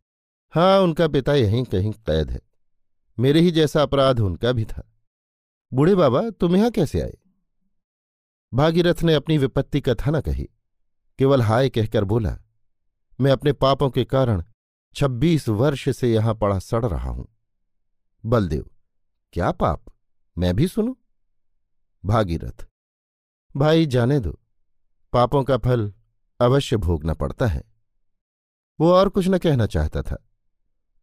हाँ 0.53 0.79
उनका 0.79 1.07
पिता 1.07 1.33
यहीं 1.33 1.63
कहीं 1.63 1.91
कैद 1.91 2.31
है। 2.31 2.41
मेरे 3.19 3.41
ही 3.41 3.51
जैसा 3.51 3.81
अपराध 3.81 4.19
उनका 4.19 4.51
भी 4.51 4.65
था। 4.65 4.91
बूढ़े 5.73 5.95
बाबा, 5.95 6.29
तुम 6.29 6.55
यहाँ 6.55 6.71
कैसे 6.71 7.01
आए? 7.01 7.17
भागीरथ 8.53 9.03
ने 9.03 9.13
अपनी 9.13 9.37
विपत्ति 9.37 9.81
कथा 9.81 10.11
न 10.11 10.21
कही। 10.21 10.49
केवल 11.19 11.41
हाय 11.41 11.69
कहकर 11.69 12.03
बोला, 12.03 12.37
मैं 13.21 13.31
अपने 13.31 13.53
पापों 13.53 13.89
के 13.89 14.05
कारण 14.05 14.43
छब्बीस 14.95 15.49
वर्ष 15.49 15.89
से 15.89 16.13
यहाँ 16.13 16.35
पड़ा 16.35 16.59
सड़ 16.59 16.85
रहा 16.85 17.09
हूँ। 17.09 17.27
बलदेव, 18.25 18.69
क्या 19.33 19.51
पाप? 19.51 19.85
मैं 20.37 20.55
भी 20.55 20.67
सुनू? 20.67 20.97
भागीरथ, 22.05 22.65
भाई, 23.55 23.85
जाने 23.85 24.19
दो। 24.19 24.38
पापों 25.13 25.43
का 25.43 25.57
फल 25.57 25.91
अवश्य 26.39 26.77
भोगना 26.77 27.13
पड़ता 27.13 27.45
है। 27.47 27.63
वो 28.79 28.91
और 28.93 29.09
कुछ 29.09 29.27
न 29.27 29.37
कहना 29.37 29.65
चाहता 29.67 30.01
था, 30.01 30.17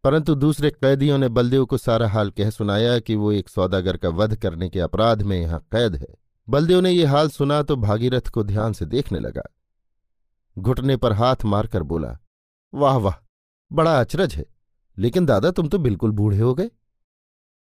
परंतु 0.04 0.34
दूसरे 0.34 0.70
कैदियों 0.72 1.18
ने 1.18 1.28
बलदेव 1.28 1.64
को 1.66 1.76
सारा 1.76 2.08
हाल 2.08 2.30
कह 2.30 2.50
सुनाया 2.50 2.98
कि 2.98 3.14
वो 3.14 3.32
एक 3.32 3.48
सौदागर 3.48 3.96
का 3.96 4.08
वध 4.10 4.36
करने 4.36 4.68
के 4.68 4.80
अपराध 4.80 5.22
में 5.22 5.36
यहाँ 5.36 5.60
कैद 5.72 5.96
है। 5.96 6.14
बलदेव 6.48 6.80
ने 6.80 6.90
ये 6.90 7.04
हाल 7.04 7.28
सुना 7.28 7.62
तो 7.62 7.76
भागीरथ 7.76 8.28
को 8.28 8.42
ध्यान 8.44 8.72
से 8.72 8.86
देखने 8.86 9.18
लगा। 9.20 9.42
घुटने 10.56 10.96
पर 10.96 11.12
हाथ 11.12 11.44
मारकर 11.44 11.82
बोला, 11.84 12.16
वाह 12.72 12.96
वाह, 12.96 13.14
बड़ा 13.70 13.98
अचरज 14.00 14.34
है, 14.34 14.44
लेकिन 14.98 15.26
दादा 15.26 15.50
तुम 15.50 15.68
तो 15.68 15.78
बिल्कुल 15.78 16.10
बूढ़े 16.12 16.38
हो 16.38 16.54
गए। 16.54 16.70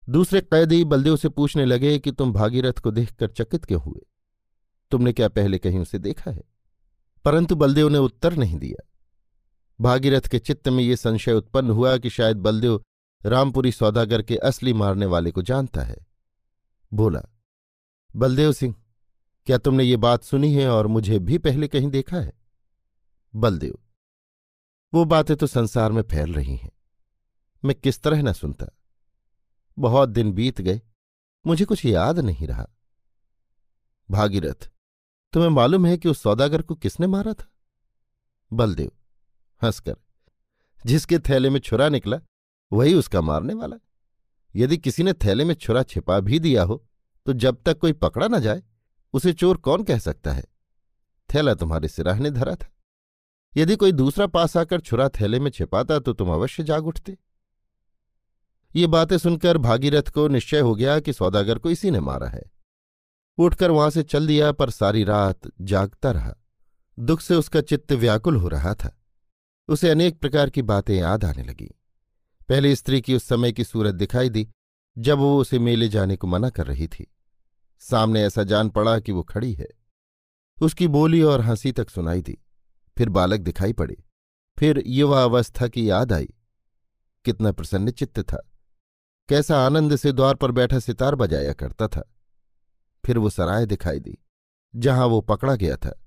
दूसरे 0.08 0.41
कैदी 0.41 0.84
बलदेव 0.86 1.15
से 1.17 1.29
पूछने 1.29 1.65
लगे 1.65 1.98
कि 2.00 2.12
तुम 2.12 2.34
भागीरथ 2.34 2.79
को 2.79 2.91
देखकर 2.91 3.29
चकित 3.29 3.65
क्यों 3.65 3.82
हुए? 3.82 4.06
तुमने 4.91 5.13
क्या 5.13 5.29
पहले 5.29 5.60
कहीं 5.60 5.79
उसे 5.79 6.00
देखा 6.00 6.32
है? 6.32 6.44
परंतु 7.25 7.56
बलदेव 7.56 7.89
ने 7.89 7.98
उत्तर 7.98 8.34
नहीं 8.34 8.60
दिया। 8.60 8.89
भागीरथ 9.82 10.22
के 10.22 10.39
चित्त 10.39 10.67
में 10.67 10.84
ये 10.84 10.96
संशय 10.96 11.34
उत्पन्न 11.34 11.70
हुआ 11.70 11.98
कि 11.98 12.10
शायद 12.10 12.38
बलदेव 12.38 12.84
रामपुरी 13.25 13.72
सौदागर 13.72 14.22
के 14.22 14.36
असली 14.36 14.74
मारने 14.74 15.06
वाले 15.06 15.32
को 15.32 15.41
जानता 15.41 15.82
है। 15.82 15.98
बोला, 16.94 17.22
बलदेव 18.15 18.53
सिंह, 18.53 18.75
क्या 19.46 19.58
तुमने 19.58 19.84
ये 19.84 19.98
बात 19.98 20.24
सुनी 20.24 20.53
है 20.53 20.70
और 20.70 20.88
मुझे 20.88 21.20
भी 21.20 21.38
पहले 21.38 21.67
कहीं 21.67 21.89
देखा 21.89 22.17
है? 22.17 22.34
बलदेव, 23.36 23.77
वो 24.94 25.06
बातें 25.06 25.38
तो 25.38 25.48
संसार 25.48 25.91
में 25.91 26.01
फैल 26.01 26.34
रही 26.34 26.56
हैं। 26.56 26.72
मैं 27.65 27.75
किस 27.75 28.01
तरह 28.01 28.22
न 28.22 28.34
सुनता। 28.34 28.65
बहुत 29.79 30.10
दिन 30.10 30.32
बीत 30.32 30.62
गए, 30.62 30.82
मुझे 31.48 31.65
कुछ 31.65 31.86
याद 31.86 32.20
नहीं 32.20 32.48
रहा। 32.48 32.67
भागीरथ 34.12 34.72
तुम्हें 35.34 35.50
मालूम 35.50 35.86
है 35.86 35.98
कि 35.98 36.10
उस 36.10 36.22
सौदागर 36.22 36.62
को 36.62 36.76
किसने 36.76 37.08
मारा 37.08 37.34
था? 37.34 37.46
बलदेव, 38.54 38.92
हंसकर। 39.62 39.96
जिसके 40.86 41.20
थैले 41.20 41.50
में 41.50 41.60
छुरा 41.60 41.90
निकला, 41.90 42.20
वही 42.72 42.94
उसका 42.94 43.22
मारने 43.22 43.54
वाला। 43.54 43.78
यदि 44.56 44.78
किसी 44.78 45.04
ने 45.04 45.14
थैले 45.14 45.46
में 45.46 45.54
छुरा 45.56 45.84
छिपा 45.84 46.20
भी 46.20 46.40
दिया 46.40 46.64
हो 46.64 46.84
तो 47.26 47.34
जब 47.34 47.62
तक 47.66 47.78
कोई 47.78 47.94
पकड़ा 47.94 48.28
ना 48.28 48.40
जाए, 48.40 48.64
उसे 49.14 49.34
चोर 49.34 49.58
कौन 49.58 49.84
कह 49.84 50.00
सकता 50.00 50.32
है? 50.32 50.44
थैला 51.30 51.54
तुम्हारे 51.54 51.88
सिराहने 51.88 52.32
धरा 52.32 52.56
था। 52.56 52.68
यदि 53.58 53.76
कोई 53.76 53.92
दूसरा 53.92 54.28
पास 54.28 54.58
आकर 54.58 54.82
छुरा 54.82 55.10
थैले 55.10 55.40
में 55.40 55.52
छिपाता 55.52 56.00
तो 56.00 56.14
तुम 56.14 56.30
अवश्य 56.30 56.64
जाग 56.64 56.88
उठते। 56.88 57.18
ये 58.76 58.88
बातें 58.88 59.18
सुनकर 59.18 59.58
भागीरथ 59.58 60.04
को 60.04 60.28
निश्चय 60.28 60.60
हो 60.60 60.76
गया 60.76 61.00
कि 61.00 61.14
सौदागर 61.14 61.60
को 61.60 61.70
इसी 61.70 61.92
ने 61.92 62.00
मारा 62.00 62.28
है। 62.28 62.44
उठकर 63.38 63.72
वहाँ 63.72 63.89
से 63.89 64.03
चल 64.03 64.27
दिया, 64.27 64.51
पर 64.51 64.70
सारी 64.70 65.03
रात 65.03 65.39
जागता 65.62 66.12
रहा। 66.12 66.36
दुख 67.00 67.22
से 67.22 67.36
उसका 67.36 67.62
चित्त 67.62 67.91
व्याकुल 67.91 68.36
हो 68.36 68.48
रहा 68.48 68.74
था। 68.74 69.01
उसे 69.67 69.89
अनेक 69.89 70.20
प्रकार 70.20 70.50
की 70.50 70.62
बातें 70.62 70.96
याद 70.96 71.25
आने 71.25 71.44
लगी। 71.44 71.79
पहले 72.50 72.75
स्त्री 72.75 73.01
की 73.01 73.15
उस 73.15 73.24
समय 73.24 73.51
की 73.51 73.63
सूरत 73.63 73.96
दिखाई 73.96 74.29
दी, 74.29 74.50
जब 74.98 75.17
वो 75.17 75.41
उसे 75.41 75.60
मेले 75.60 75.89
जाने 75.89 76.15
को 76.15 76.27
मना 76.27 76.50
कर 76.50 76.67
रही 76.67 76.88
थी। 76.88 77.13
सामने 77.79 78.24
ऐसा 78.24 78.44
जान 78.44 78.70
पड़ा 78.70 79.00
कि 79.00 79.12
वो 79.12 79.24
खड़ी 79.24 79.53
है। 79.53 79.67
उसकी 80.62 80.88
बोली 80.88 81.22
और 81.22 81.41
हँसी 81.41 81.72
तक 81.72 81.89
सुनाई 81.89 82.22
दी। 82.22 82.38
फिर 82.98 83.10
बालक 83.10 83.39
दिखाई 83.39 83.74
पड़े। 83.74 84.03
फिर 84.60 84.84
युवा 84.88 85.24
अवस्था 85.24 85.67
की 85.67 85.89
याद 85.89 86.13
आई। 86.13 86.29
कितना 87.25 87.51
प्रसन्न 87.51 87.91
चित्त 87.91 88.20
था। 88.20 88.50
कैसा 89.29 89.65
आनंद 89.65 89.96
से 89.96 90.12
द्वार 90.12 90.36
पर 90.36 90.51
बैठा 90.51 90.79
सितार 90.79 91.15
बजाया 91.15 91.53
करता 91.53 91.88
था। 91.88 92.13
फिर 93.08 93.18
वो 93.18 93.30
सराय 93.30 93.66
दिखाई 93.66 94.00
दी, 94.00 94.18
जहाँ 94.76 95.06
वो 95.06 95.22
पकड़ा 95.22 95.56
गया 95.56 95.76
था। 95.76 96.04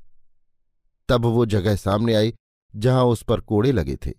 तब 1.09 1.25
वो 1.25 1.47
जगह 1.47 1.77
सामने 1.77 2.15
आई, 2.15 2.35
जहाँ 2.77 3.05
उस 3.05 3.23
पर 3.23 3.41
कोड़े 3.41 3.73
लगे 3.73 3.97
थे। 3.97 4.11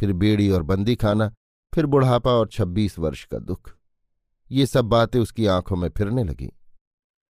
फिर 0.00 0.12
बेड़ी 0.12 0.50
और 0.50 0.62
बंदी 0.62 0.96
खाना, 0.96 1.34
फिर 1.74 1.86
बुढ़ापा 1.86 2.30
और 2.30 2.48
छब्बीस 2.48 2.98
वर्ष 2.98 3.24
का 3.24 3.38
दुख। 3.38 3.76
ये 4.50 4.66
सब 4.66 4.84
बातें 4.84 5.20
उसकी 5.20 5.46
आँखों 5.46 5.76
में 5.76 5.88
फिरने 5.88 6.24
लगीं। 6.24 6.48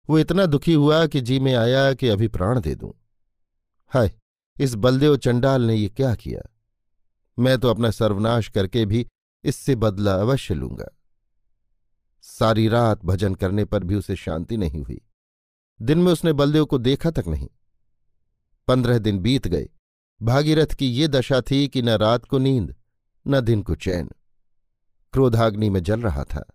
वो 0.10 0.20
इतना 0.20 0.46
दुखी 0.46 0.74
हुआ 0.74 1.08
कि 1.08 1.22
जी 1.22 1.40
में 1.40 1.56
आया 1.56 1.94
कि 1.94 2.08
अभी 2.08 2.28
प्राण 2.28 2.60
दे 2.60 2.76
दूँ। 2.76 2.94
हाय, 3.88 4.12
इस 4.60 4.76
बलदेव 4.76 5.18
चंडाल 5.18 5.62
ने 5.62 5.76
ये 5.76 5.90
क्या 5.90 6.16
किया? 6.16 6.42
मैं 7.40 7.58
तो 7.58 7.70
अपना 7.70 7.92
सर्वनाश 7.92 8.50
करके 8.50 8.86
भी 8.86 9.08
इससे 9.44 9.76
बदला 9.76 10.14
अवश्य 10.14 10.54
लूँगा। 10.54 10.97
सारी 12.30 12.68
रात 12.68 13.06
भजन 13.06 13.36
करने 13.36 13.66
पर 13.66 13.84
भी 13.84 13.96
उसे 13.96 14.16
शांति 14.16 14.58
नहीं 14.58 14.84
हुई। 14.84 15.02
दिन 15.82 15.98
में 15.98 16.12
उसने 16.12 16.34
बलदेव 16.34 16.66
को 16.66 16.78
देखा 16.78 17.12
तक 17.12 17.24
नहीं। 17.28 17.50
पंद्रह 18.68 19.00
दिन 19.00 19.20
बीत 19.20 19.48
गए। 19.48 19.70
भागीरथ 20.22 20.68
की 20.68 20.92
ये 20.92 21.08
दशा 21.08 21.42
थी 21.42 21.68
कि 21.68 21.82
न 21.82 21.90
रात 21.90 22.26
को 22.26 22.38
नींद, 22.38 22.76
न 23.28 23.42
दिन 23.42 23.62
को 23.62 23.76
चैन। 23.76 24.10
क्रोधाग्नि 25.14 25.70
में 25.70 25.84
जल 25.84 26.02
रहा 26.02 26.24
था। 26.24 26.46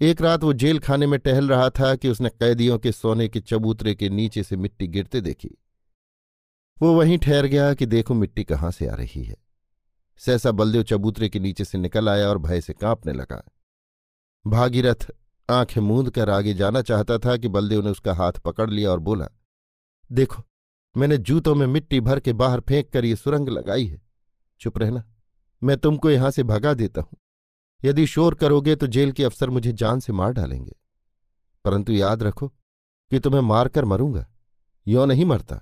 एक 0.00 0.20
रात 0.20 0.44
वो 0.44 0.52
जेल 0.52 0.78
खाने 0.78 1.06
में 1.06 1.20
टहल 1.20 1.48
रहा 1.48 1.70
था 1.70 1.94
कि 1.94 2.08
उसने 2.08 2.28
कैदियों 2.28 2.78
के 2.78 2.92
सोने 2.92 3.28
के 3.28 3.40
चबूतरे 3.40 3.94
के 3.94 4.08
नीचे 4.08 4.42
से 4.42 4.56
मिट्टी 4.56 4.86
गिरते 4.86 5.20
देखी। 5.20 5.50
वो 6.82 6.94
वहीं 6.94 7.18
ठहर 7.18 7.46
गया 7.46 7.74
कि 7.74 7.86
देखो 7.86 8.14
मिट्टी 8.14 8.44
कहाँ 8.44 8.70
से 8.70 8.86
आ 8.86 8.94
रही 8.94 9.24
है। 9.24 9.36
सहसा 10.18 10.52
बलदेव 10.52 10.82
चबूतरे 10.82 11.28
के 11.28 11.40
नीचे 11.40 11.64
से 11.64 11.78
निकल 11.78 12.08
आया 12.08 12.28
और 12.28 12.38
भय 12.38 12.60
से 12.60 12.72
कांपने 12.72 13.12
लगा। 13.12 13.42
भागीरथ 14.46 15.06
आँखें 15.48 15.80
मूंद 15.80 16.10
कर 16.10 16.30
आगे 16.30 16.54
जाना 16.54 16.82
चाहता 16.82 17.18
था 17.18 17.36
कि 17.36 17.48
बलदेव 17.48 17.82
ने 17.84 17.90
उसका 17.90 18.14
हाथ 18.14 18.32
पकड़ 18.32 18.70
लिया 18.70 18.90
और 18.90 19.00
बोला, 19.00 19.26
देखो, 20.12 20.42
मैंने 20.96 21.18
जूतों 21.18 21.54
में 21.54 21.66
मिट्टी 21.66 22.00
भर 22.00 22.20
के 22.20 22.32
बाहर 22.32 22.60
फेंक 22.60 22.90
कर 22.92 23.04
ये 23.04 23.16
सुरंग 23.16 23.48
लगाई 23.48 23.86
है। 23.86 24.00
चुप 24.60 24.78
रहना, 24.78 25.02
मैं 25.62 25.76
तुमको 25.76 26.10
यहाँ 26.10 26.30
से 26.30 26.42
भगा 26.42 26.74
देता 26.74 27.00
हूँ। 27.00 27.18
यदि 27.84 28.06
शोर 28.06 28.34
करोगे 28.34 28.76
तो 28.76 28.86
जेल 28.86 29.12
के 29.12 29.24
अफसर 29.24 29.50
मुझे 29.50 29.72
जान 29.72 30.00
से 30.00 30.12
मार 30.12 30.32
डालेंगे। 30.32 30.72
परंतु 31.64 31.92
याद 31.92 32.22
रखो 32.22 32.48
कि 33.10 33.18
तुम्हें 33.18 33.40
मारकर 33.40 33.84
मरूँगा, 33.84 34.26
यो 34.86 35.04
नहीं 35.06 35.24
मरता। 35.24 35.60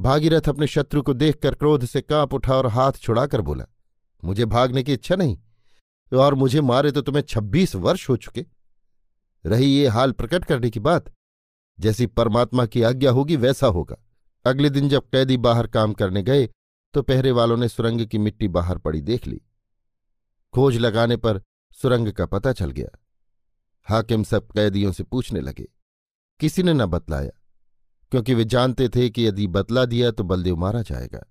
भागीरथ 0.00 0.48
अपने 0.48 0.66
शत्रु 0.66 1.02
को 1.02 1.14
देखकर 1.14 1.54
क्रोध 1.54 1.84
से 1.84 2.00
काँप 2.00 2.34
उठा 2.34 2.54
और 2.54 2.66
हाथ 2.66 2.92
छुड़ाकर 2.92 3.40
बोला, 3.40 3.66
मुझे 4.24 4.44
भागने 4.44 4.82
की 4.82 4.92
इच्छा 4.92 5.16
नहीं। 5.16 5.38
और 6.12 6.34
मुझे 6.34 6.60
मारे 6.60 6.92
तो 6.92 7.02
तुम्हें 7.02 7.22
छब्बीस 7.22 7.74
वर्ष 7.74 8.08
हो 8.08 8.16
चुके। 8.16 8.44
रही 9.44 9.66
ये 9.66 9.86
हाल 9.88 10.12
प्रकट 10.12 10.44
करने 10.44 10.70
की 10.70 10.80
बात? 10.80 11.12
जैसी 11.78 12.06
परमात्मा 12.06 12.66
की 12.66 12.82
आज्ञा 12.82 13.10
होगी 13.10 13.36
वैसा 13.36 13.66
होगा। 13.68 13.96
अगले 14.44 14.70
दिन 14.70 14.88
जब 14.88 15.08
कैदी 15.08 15.36
बाहर 15.36 15.66
काम 15.66 15.92
करने 15.92 16.22
गए 16.22 16.48
तो 16.94 17.02
पहरे 17.02 17.30
वालों 17.30 17.56
ने 17.56 17.68
सुरंग 17.68 18.06
की 18.06 18.18
मिट्टी 18.18 18.48
बाहर 18.48 18.78
पड़ी 18.78 19.00
देख 19.02 19.26
ली। 19.26 19.40
खोज 20.54 20.76
लगाने 20.76 21.16
पर 21.16 21.42
सुरंग 21.76 22.12
का 22.12 22.26
पता 22.26 22.52
चल 22.52 22.70
गया। 22.70 22.88
हाकिम 23.86 24.22
सब 24.22 24.46
कैदियों 24.52 24.92
से 24.92 25.02
पूछने 25.02 25.40
लगे, 25.40 25.66
किसी 26.40 26.62
ने 26.62 26.72
न 26.72 26.86
बतलाया? 26.86 27.30
क्योंकि 28.12 28.34
वे 28.34 28.44
जानते 28.44 28.88
थे 28.88 29.08
कि 29.10 29.26
यदि 29.26 29.46
बतला 29.48 29.84
दिया 29.84 30.10
तो 30.10 30.24
बलदेव 30.24 30.56
मारा 30.56 30.82
जाएगा। 30.82 31.24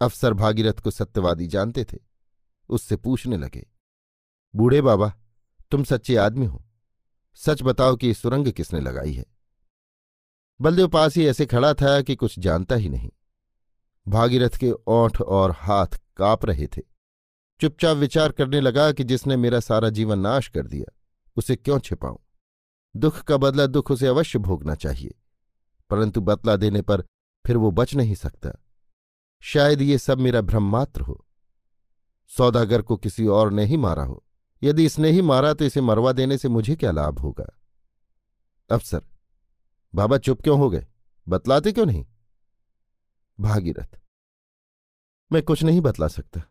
अफसर 0.00 0.34
भागीरथ 0.34 0.80
को 0.80 0.90
सत्यवादी 0.90 1.46
जानते 1.46 1.84
थे। 1.84 1.98
उससे 2.68 2.96
पूछने 2.96 3.36
लगे, 3.36 3.66
बूढ़े 4.54 4.80
बाबा, 4.82 5.12
तुम 5.70 5.84
सच्चे 5.84 6.16
आदमी 6.16 6.46
हो। 6.46 6.64
सच 7.36 7.62
बताओ 7.62 7.96
कि 7.96 8.12
सुरंग 8.14 8.52
किसने 8.52 8.80
लगाई 8.80 9.12
है? 9.12 9.24
बलदेव 10.60 10.88
पास 10.88 11.16
ही 11.16 11.26
ऐसे 11.26 11.46
खड़ा 11.46 11.72
था 11.74 12.00
कि 12.02 12.16
कुछ 12.16 12.38
जानता 12.38 12.74
ही 12.74 12.88
नहीं। 12.88 13.10
भागीरथ 14.06 14.56
के 14.56 14.70
ओंठ 14.72 15.20
और 15.20 15.50
हाथ 15.52 16.00
काँप 16.16 16.44
रहे 16.44 16.66
थे। 16.66 16.82
चुपचाप 17.60 17.96
विचार 17.96 18.32
करने 18.32 18.60
लगा 18.60 18.90
कि 18.92 19.04
जिसने 19.04 19.36
मेरा 19.36 19.60
सारा 19.60 19.88
जीवन 19.88 20.18
नाश 20.18 20.48
कर 20.48 20.66
दिया, 20.66 20.92
उसे 21.36 21.56
क्यों 21.56 21.78
छिपाऊं? 21.78 22.16
दुख 22.94 23.18
का 23.18 23.36
बदला 23.36 23.66
दुख 23.66 23.90
उसे 23.90 24.06
अवश्य 24.06 24.38
भोगना 24.38 24.74
चाहिए, 24.74 25.14
परंतु 25.90 26.20
बतला 26.20 26.56
देने 26.56 26.82
पर 26.82 27.02
फिर 27.44 27.56
वो 27.56 27.70
बच 27.70 27.94
नहीं 27.94 28.14
सकता। 28.14 28.50
शायद 29.42 29.82
ये 29.82 29.98
सब 29.98 30.18
मेरा 30.18 30.40
भ्रम 30.40 30.70
मात्र 30.70 31.00
हो। 31.00 31.24
सौदागर 32.36 32.82
को 32.82 32.96
किसी 32.96 33.26
और 33.26 33.52
ने 33.52 33.64
ही 33.64 33.76
मारा 33.76 34.04
हो। 34.04 34.24
यदि 34.62 34.84
इसने 34.84 35.10
ही 35.10 35.22
मारा 35.22 35.52
तो 35.54 35.64
इसे 35.64 35.80
मरवा 35.80 36.12
देने 36.12 36.38
से 36.38 36.48
मुझे 36.48 36.76
क्या 36.76 36.90
लाभ 36.90 37.18
होगा? 37.18 37.46
अफसर, 38.70 39.02
बाबा 39.94 40.18
चुप 40.18 40.42
क्यों 40.42 40.58
हो 40.58 40.70
गए? 40.70 40.86
बतलाते 41.26 41.72
क्यों 41.72 41.86
नहीं? 41.86 42.04
भागीरथ, 43.38 44.00
मैं 45.30 45.42
कुछ 45.42 45.62
नहीं 45.62 45.80
बतला 45.80 46.08
सकता। 46.08 46.42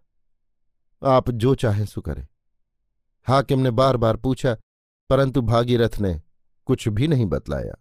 आप 1.02 1.30
जो 1.32 1.56
चाहें 1.56 1.86
सो 1.86 2.02
करें। 2.02 2.28
हाकिम 3.28 3.60
ने 3.60 3.72
बार 3.72 3.98
बार 3.98 4.18
पूछा, 4.18 4.56
परंतु 5.10 5.42
भागीरथ 5.42 6.00
ने 6.00 6.22
कुछ 6.68 6.88
भी 6.88 7.08
नहीं 7.08 7.26
बतलाया। 7.26 7.74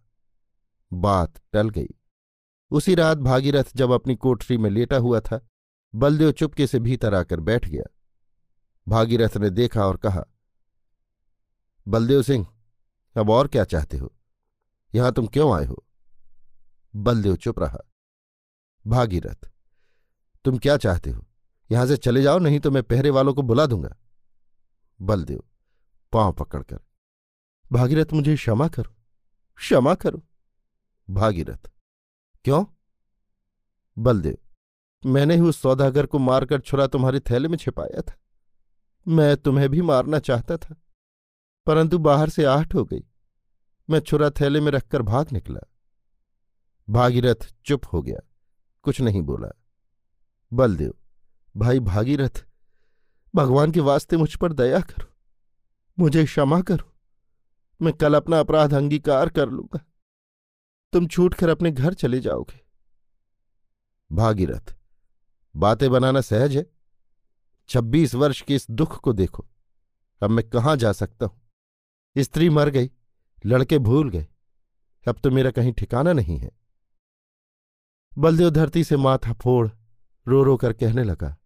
बात 0.92 1.40
टल 1.52 1.69
गई। 1.69 1.88
उसी 2.71 2.95
रात 2.95 3.19
भागीरथ 3.19 3.64
जब 3.75 3.90
अपनी 3.90 4.14
कोठरी 4.16 4.59
में 4.59 4.71
लेटा 4.71 4.97
हुआ 4.97 5.21
था 5.21 5.47
बलदेव 5.95 6.33
चुपके 6.33 6.67
से 6.67 6.79
भीतर 6.79 7.15
आकर 7.15 7.41
बैठ 7.41 7.69
गया। 7.69 7.85
भागीरथ 8.87 9.37
ने 9.37 9.51
देखा 9.51 9.87
और 9.87 9.97
कहा, 9.97 10.25
बलदेव 11.87 12.23
सिंह, 12.23 12.47
अब 13.17 13.31
और 13.31 13.49
क्या 13.49 13.65
चाहते 13.65 13.99
हो? 13.99 14.13
यहाँ 14.95 15.13
तुम 15.13 15.27
क्यों 15.27 15.55
आए 15.59 15.65
हो? 15.67 15.85
बलदेव 16.95 17.37
चुप 17.37 17.59
रहा। 17.59 17.79
भागीरथ, 18.85 19.51
तुम 20.45 20.59
क्या 20.59 20.77
चाहते 20.77 21.11
हो? 21.11 21.27
यहाँ 21.71 21.87
से 21.87 21.97
चले 21.97 22.23
जाओ, 22.23 22.39
नहीं 22.39 22.61
तो 22.61 22.71
मैं 22.71 22.83
पहरे 22.83 23.11
वालों 23.11 23.35
को 23.35 23.43
बुला 23.43 23.67
दूँगा। 23.67 23.97
बलदेव, 25.01 25.43
पाँव 26.13 26.33
पकड़कर, 26.33 26.81
भागीरथ 27.71 28.13
मुझे 28.13 28.35
क्षमा 28.37 28.69
करो 28.69 28.95
क्षमा 29.59 29.95
करो। 29.95 30.23
भागीरथ, 31.09 31.71
क्यों? 32.45 32.65
बलदेव 33.97 34.39
मैंने 35.02 35.35
ही 35.35 35.40
उस 35.40 35.61
सौदागर 35.62 36.07
को 36.07 36.19
मारकर 36.19 36.61
छुरा 36.61 36.87
तुम्हारे 36.87 37.21
थैले 37.21 37.49
में 37.49 37.57
छिपाया 37.59 38.00
था। 38.02 38.19
मैं 39.07 39.37
तुम्हें 39.37 39.69
भी 39.69 39.83
मारना 39.83 40.19
चाहता 40.19 40.57
था, 40.57 40.75
परंतु 41.66 41.99
बाहर 41.99 42.28
से 42.28 42.45
आहट 42.45 42.75
हो 42.75 42.85
गई। 42.85 43.02
मैं 43.88 44.00
छुरा 44.00 44.30
थैले 44.30 44.61
में 44.61 44.71
रखकर 44.73 45.02
भाग 45.02 45.33
निकला। 45.33 45.61
भागीरथ 46.88 47.49
चुप 47.64 47.87
हो 47.92 48.02
गया, 48.02 48.21
कुछ 48.85 49.00
नहीं 49.00 49.23
बोला। 49.23 49.50
बलदेव, 50.52 50.95
भाई 51.54 51.80
भागीरथ, 51.80 52.45
भगवान 53.35 53.73
के 53.73 53.80
वास्ते 53.80 54.16
मुझ 54.16 54.35
पर 54.37 54.52
दया 54.52 54.80
करो, 54.80 55.07
मुझे 55.99 56.25
क्षमा 56.25 56.61
करो। 56.62 56.87
मैं 57.80 57.92
कल 57.92 58.14
अपना 58.14 58.40
अपराध 58.40 58.75
अंगीकार 58.75 59.28
कर 59.28 59.49
लूँगा। 59.49 59.85
तुम 60.92 61.07
छूट 61.07 61.35
कर 61.35 61.49
अपने 61.49 61.71
घर 61.71 61.95
चले 61.95 62.21
जाओगे। 62.21 62.61
भागीरथ 64.11 64.75
बातें 65.54 65.90
बनाना 65.90 66.21
सहज 66.21 66.57
है। 66.57 66.66
छब्बीस 67.69 68.14
वर्ष 68.14 68.40
के 68.42 68.54
इस 68.54 68.66
दुख 68.71 69.00
को 69.00 69.12
देखो। 69.12 69.47
अब 70.23 70.30
मैं 70.30 70.49
कहाँ 70.50 70.76
जा 70.76 70.92
सकता 70.92 71.26
हूँ? 71.26 71.40
स्त्री 72.16 72.49
मर 72.50 72.69
गई, 72.69 72.90
लड़के 73.47 73.78
भूल 73.78 74.11
गए। 74.11 74.26
अब 75.04 75.19
तो 75.25 75.30
मेरा 75.30 75.50
कहीं 75.50 75.73
ठिकाना 75.73 76.12
नहीं 76.12 76.38
है। 76.38 76.50
बलदेव 78.12 78.50
धरती 78.50 78.85
से 78.85 78.97
माथा 78.97 79.33
फोड़ 79.33 79.69
रो 80.26 80.42
रो 80.42 80.57
कर 80.57 80.73
कहने 80.73 81.04
लगा, 81.04 81.37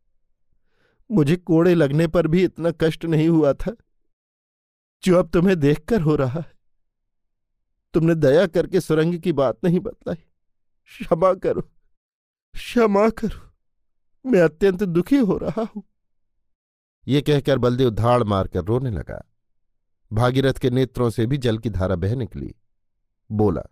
मुझे 1.11 1.37
कोड़े 1.37 1.75
लगने 1.75 2.07
पर 2.07 2.27
भी 2.27 2.45
इतना 2.45 2.71
कष्ट 2.81 3.05
नहीं 3.05 3.29
हुआ 3.29 3.53
था। 3.53 3.75
जो 5.03 5.19
अब 5.19 5.29
तुम्हें 5.29 5.59
देखकर 5.61 6.01
हो 6.01 6.15
रहा 6.17 6.41
है। 6.41 6.53
तुमने 7.95 8.15
दया 8.15 8.47
करके 8.47 8.81
सुरंग 8.81 9.19
की 9.21 9.33
बात 9.33 9.65
नहीं 9.65 9.81
बतलाई। 9.81 10.17
क्षमा 10.91 11.33
करो। 11.35 11.61
क्षमा 12.55 13.09
करो। 13.11 13.54
मैं 14.27 14.41
अत्यंत 14.41 14.83
दुखी 14.83 15.17
हो 15.17 15.39
रहा 15.39 15.63
हूँ। 15.77 15.83
ये 17.09 17.23
कहकर 17.23 17.59
बलदेव 17.59 17.91
धाड़ 17.91 18.23
मारकर 18.23 18.65
रोने 18.65 18.91
लगा। 18.91 19.31
भागीरथ 20.13 20.53
के 20.53 20.71
नेत्रों 20.71 21.11
से 21.11 21.27
भी 21.27 21.37
जल 21.37 21.59
की 21.59 21.71
धारा 21.71 21.97
बह 21.97 22.15
निकली। 22.15 22.55
बोला, 23.33 23.63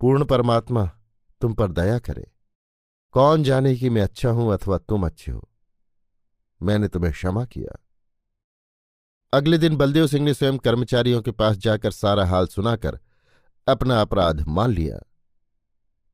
पूर्ण 0.00 0.24
परमात्मा, 0.24 0.90
तुम 1.40 1.54
पर 1.54 1.72
दया 1.72 1.98
करे। 1.98 2.32
कौन 3.12 3.42
जाने 3.42 3.76
कि 3.76 3.90
मैं 3.90 4.02
अच्छा 4.02 4.30
हूँ 4.30 4.52
अथवा 4.52 4.78
तुम 4.78 5.06
अच्छे 5.06 5.32
हो? 5.32 5.48
मैंने 6.62 6.88
तुम्हें 6.88 7.12
क्षमा 7.12 7.44
किया। 7.44 7.84
अगले 9.32 9.58
दिन 9.58 9.76
बलदेव 9.76 10.06
सिंह 10.06 10.24
ने 10.24 10.34
स्वयं 10.34 10.58
कर्मचारियों 10.58 11.22
के 11.22 11.30
पास 11.30 11.56
जाकर 11.56 11.90
सारा 11.90 12.26
हाल 12.26 12.46
सुनाकर 12.46 13.00
अपना 13.68 14.00
अपराध 14.00 14.40
मान 14.48 14.70
लिया। 14.70 14.98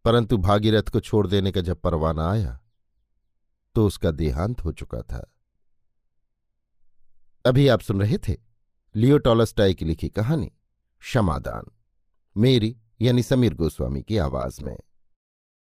परंतु 0.04 0.36
भागीरथ 0.36 0.82
को 0.82 1.00
छोड़ 1.00 1.26
देने 1.26 1.52
का 1.52 1.60
जब 1.60 1.80
परवाना 1.80 2.30
आया 2.30 2.60
तो 3.76 3.86
उसका 3.86 4.10
देहांत 4.10 4.64
हो 4.64 4.72
चुका 4.72 5.02
था। 5.02 5.32
अभी 7.46 7.68
आप 7.68 7.80
सुन 7.80 8.00
रहे 8.00 8.18
थे 8.18 8.36
लियोटॉलस्टाई 8.96 9.74
की 9.74 9.84
लिखी 9.84 10.08
कहानी, 10.08 10.46
क्षमादान, 11.00 11.64
मेरी 12.36 12.76
यानी 13.00 13.22
समीर 13.22 13.54
गोस्वामी 13.54 14.02
की 14.02 14.16
आवाज़ 14.18 14.64
में। 14.64 14.76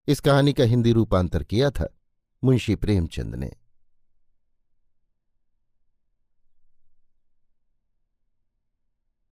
इस 0.07 0.19
कहानी 0.19 0.53
का 0.53 0.63
हिंदी 0.63 0.91
रूपांतर 0.91 1.43
किया 1.43 1.71
था 1.71 1.97
मुंशी 2.43 2.75
प्रेमचंद 2.75 3.35
ने। 3.35 3.51